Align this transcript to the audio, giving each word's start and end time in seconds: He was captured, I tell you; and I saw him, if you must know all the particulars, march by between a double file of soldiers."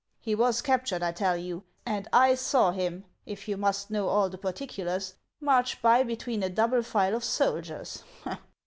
He 0.19 0.33
was 0.33 0.63
captured, 0.63 1.03
I 1.03 1.11
tell 1.11 1.37
you; 1.37 1.63
and 1.85 2.07
I 2.11 2.33
saw 2.33 2.71
him, 2.71 3.05
if 3.27 3.47
you 3.47 3.55
must 3.55 3.91
know 3.91 4.07
all 4.07 4.31
the 4.31 4.37
particulars, 4.39 5.13
march 5.39 5.79
by 5.79 6.01
between 6.01 6.41
a 6.41 6.49
double 6.49 6.81
file 6.81 7.13
of 7.15 7.23
soldiers." 7.23 8.03